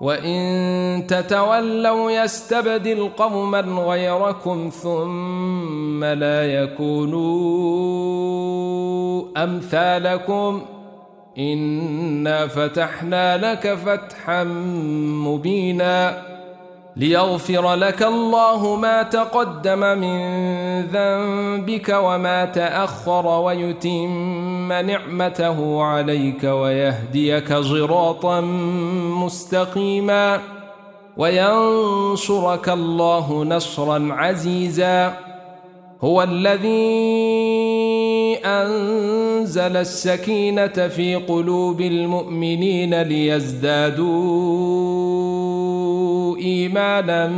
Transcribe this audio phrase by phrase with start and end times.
[0.00, 7.60] وإن تتولوا يستبدل قوما غيركم ثم لا يكونوا
[9.36, 10.62] أمثالكم
[11.38, 14.44] إنا فتحنا لك فتحا
[15.24, 16.22] مبينا
[16.96, 20.20] ليغفر لك الله ما تقدم من
[20.86, 28.40] ذنبك وما تأخر ويتم نعمته عليك ويهديك صراطا
[29.24, 30.40] مستقيما
[31.16, 35.14] وينصرك الله نصرا عزيزا.
[36.00, 36.70] هو الذي
[38.44, 44.10] أنزل السكينة في قلوب المؤمنين ليزدادوا
[46.36, 47.28] إيمانا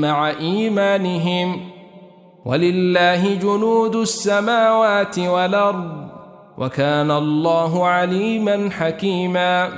[0.00, 1.60] مع إيمانهم.
[2.44, 6.13] ولله جنود السماوات والأرض.
[6.58, 9.68] وكان الله عليما حكيما.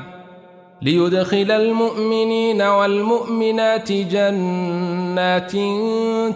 [0.82, 5.52] ليدخل المؤمنين والمؤمنات جنات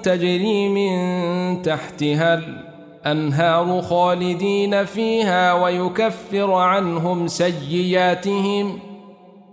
[0.05, 2.70] تجري من تحتها الأرض
[3.06, 8.79] أنهار خالدين فيها ويكفر عنهم سيئاتهم.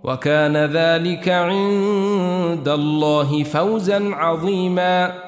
[0.04, 5.27] وكان ذلك عند الله فوزا عظيما.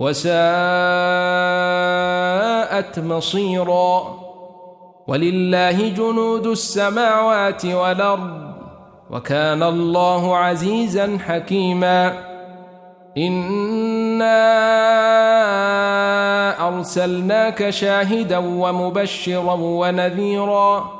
[0.00, 0.34] وساءت
[2.98, 4.16] مصيرا
[5.06, 8.50] ولله جنود السماوات والأرض
[9.10, 12.30] وكان الله عزيزا حكيما
[13.18, 14.38] إِنَّا
[16.68, 20.99] أرسلناك شاهدا ومبشرا ونذيرا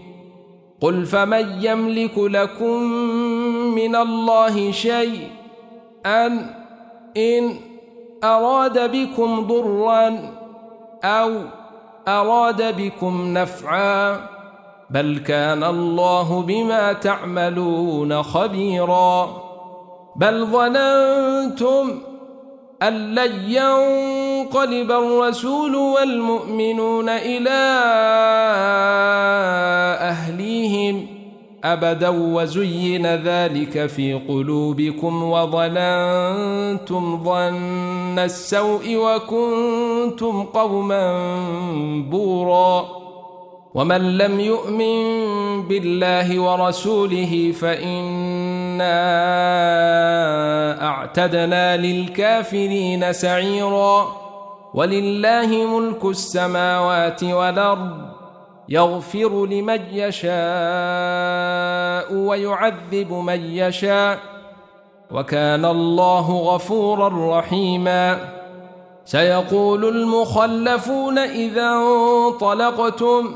[0.81, 2.83] قل فمن يملك لكم
[3.75, 5.27] من الله شيء
[6.05, 6.45] أن
[7.17, 7.55] إن
[8.23, 10.31] أراد بكم ضرا
[11.03, 11.31] أو
[12.07, 14.21] أراد بكم نفعا
[14.89, 19.41] بل كان الله بما تعملون خبيرا
[20.15, 22.01] بل ظننتم
[22.81, 23.51] أن لن
[24.51, 27.59] ينقلب الرسول والمؤمنون إلى
[30.01, 31.07] أهليهم
[31.63, 41.13] أبدا وزين ذلك في قلوبكم وظننتم ظن السوء وكنتم قوما
[42.09, 42.85] بورا
[43.73, 45.03] ومن لم يؤمن
[45.67, 49.01] بالله ورسوله فإنا
[50.87, 54.20] أعتدنا للكافرين سعيرا
[54.73, 57.97] ولله ملك السماوات والأرض
[58.69, 60.31] يغفر لمن يشاء
[62.13, 64.19] ويعذب من يشاء
[65.11, 68.17] وكان الله غفورا رحيما
[69.05, 73.35] سيقول المخلفون إذا انطلقتم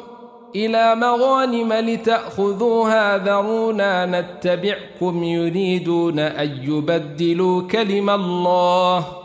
[0.55, 9.24] إلى مغانم لتأخذوها ذرونا نتبعكم يريدون أن يبدلوا كلم الله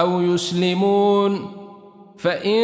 [0.00, 1.52] أو يسلمون
[2.18, 2.62] فإن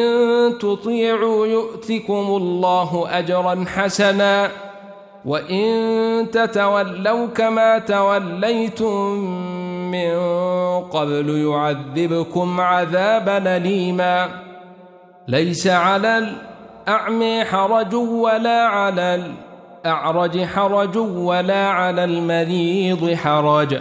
[0.58, 4.50] تطيعوا يؤتكم الله أجرا حسنا
[5.24, 9.10] وإن تتولوا كما توليتم
[9.90, 10.14] من
[10.80, 14.28] قبل يعذبكم عذابا ليما
[15.28, 16.18] ليس على
[16.88, 19.34] الأعمي حرج ولا على
[19.84, 23.80] الأعرج حرج ولا على المريض حرج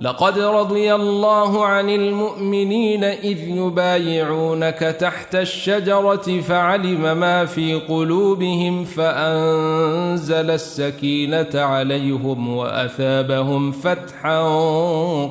[0.00, 11.50] لقد رضي الله عن المؤمنين إذ يبايعونك تحت الشجرة فعلم ما في قلوبهم فأنزل السكينة
[11.54, 14.42] عليهم وأثابهم فتحا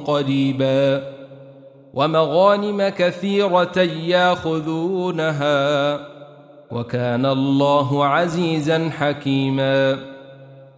[0.07, 1.03] قريبا
[1.93, 5.47] ومغانم كثيرة ياخذونها
[6.71, 10.16] وكان الله عزيزا حكيما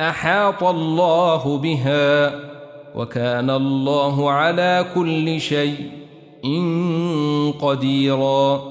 [0.00, 2.34] أحاط الله بها
[2.94, 5.90] وكان الله على كل شيء
[7.60, 8.62] قديرا.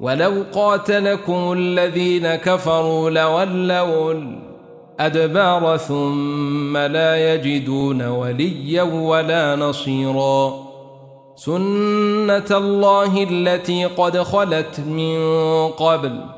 [0.00, 4.14] ولو قاتلكم الذين كفروا لولوا
[5.00, 10.68] الأدبار ثم لا يجدون وليا ولا نصيرا.
[11.36, 15.18] سنة الله التي قد خلت من
[15.68, 16.37] قبل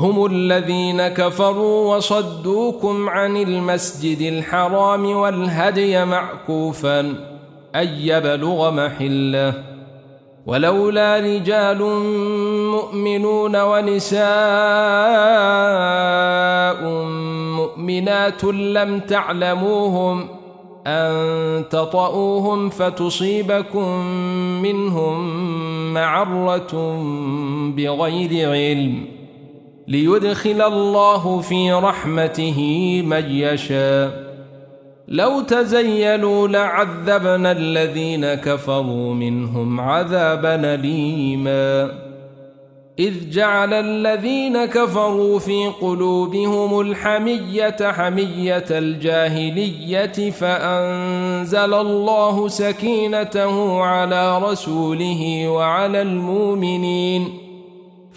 [0.00, 7.00] هم الذين كفروا وصدوكم عن المسجد الحرام والهدي معكوفا
[7.74, 9.54] أن يبلغ محله.
[10.46, 11.82] ولولا رجال
[12.70, 14.18] مؤمنون ونساء
[17.56, 20.28] مؤمنات لم تعلموهم
[20.86, 24.06] أن تطؤوهم فتصيبكم
[24.62, 25.34] منهم
[25.94, 27.02] معرة
[27.76, 29.17] بغير علم.
[29.88, 32.58] ليدخل الله في رحمته
[33.06, 34.28] من يشاء.
[35.08, 41.90] لو تزيلوا لعذبنا الذين كفروا منهم عذابا ليما
[42.98, 56.02] إذ جعل الذين كفروا في قلوبهم الحمية حمية الجاهلية فأنزل الله سكينته على رسوله وعلى
[56.02, 57.47] المؤمنين.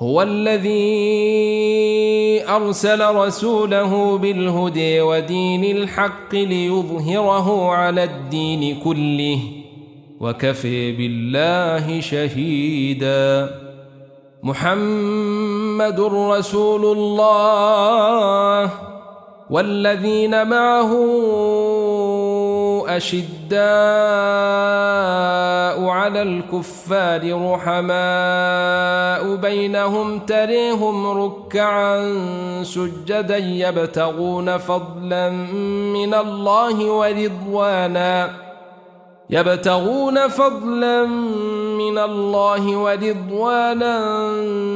[0.00, 0.68] هو الذي
[2.48, 9.40] أرسل رسوله بالهدى ودين الحق ليظهره على الدين كله
[10.20, 13.50] وكفي بالله شهيدا.
[14.42, 18.70] محمد رسول الله
[19.50, 20.92] والذين معه
[22.88, 23.58] أشداء
[25.78, 32.14] على الكفار رحماء بينهم تريهم ركعا
[32.62, 35.30] سجدا يبتغون فضلا
[35.92, 38.30] من الله ورضوانا
[39.30, 41.06] يبتغون فضلا
[41.76, 43.94] من الله ورضوانا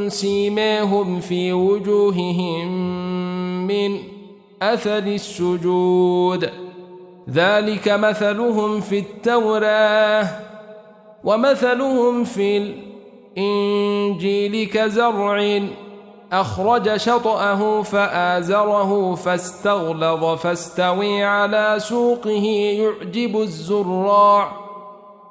[0.09, 2.68] سيماهم في وجوههم
[3.66, 3.99] من
[4.62, 6.50] أثر السجود.
[7.30, 10.51] ذلك مثلهم في التوراة.
[11.25, 12.75] ومثلهم في
[13.37, 15.62] الإنجيل كزرع
[16.33, 22.45] أخرج شطأه فآزره فاستغلظ فاستوي على سوقه
[22.79, 24.52] يعجب الزراع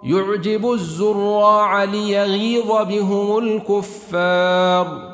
[0.04, 5.11] يعجب الزراع ليغيظ بهم الكفار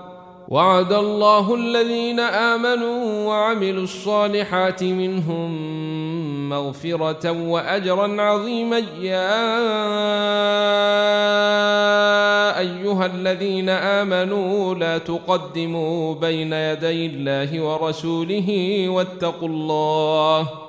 [0.47, 5.51] وعد الله الذين آمنوا وعملوا الصالحات منهم
[6.49, 8.77] مغفرة وأجرا عظيما.
[9.01, 9.39] يا
[12.59, 18.49] أيها الذين آمنوا لا تقدموا بين يدي الله ورسوله
[18.89, 20.66] واتقوا الله